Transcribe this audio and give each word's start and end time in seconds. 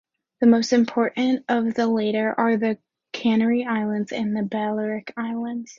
The 0.39 0.47
most 0.47 0.73
important 0.73 1.45
of 1.47 1.75
the 1.75 1.85
latter 1.85 2.33
are 2.35 2.57
the 2.57 2.79
Canary 3.13 3.63
Islands 3.65 4.11
and 4.11 4.35
the 4.35 4.41
Balearic 4.41 5.13
Islands. 5.15 5.69